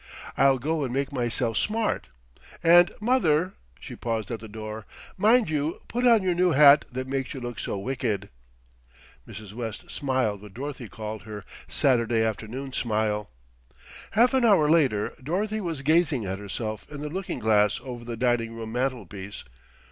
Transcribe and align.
"I'll 0.35 0.57
go 0.57 0.83
and 0.83 0.91
make 0.91 1.11
myself 1.11 1.57
smart; 1.57 2.07
and 2.63 2.91
mother" 2.99 3.53
she 3.79 3.95
paused 3.95 4.31
at 4.31 4.39
the 4.39 4.47
door 4.47 4.87
"mind 5.15 5.47
you 5.47 5.79
put 5.87 6.07
on 6.07 6.23
your 6.23 6.33
new 6.33 6.53
hat 6.53 6.85
that 6.91 7.05
makes 7.07 7.35
you 7.35 7.39
look 7.39 7.59
so 7.59 7.77
wicked." 7.77 8.29
Mrs. 9.27 9.53
West 9.53 9.91
smiled 9.91 10.41
what 10.41 10.55
Dorothy 10.55 10.89
called 10.89 11.21
her 11.21 11.45
"Saturday 11.67 12.23
afternoon 12.23 12.73
smile." 12.73 13.29
Half 14.13 14.33
an 14.33 14.43
hour 14.43 14.67
later 14.67 15.13
Dorothy 15.21 15.61
was 15.61 15.83
gazing 15.83 16.25
at 16.25 16.39
herself 16.39 16.87
in 16.89 17.01
the 17.01 17.09
looking 17.09 17.37
glass 17.37 17.79
over 17.83 18.03
the 18.03 18.17
dining 18.17 18.55
room 18.55 18.71
mantelpiece. 18.71 19.43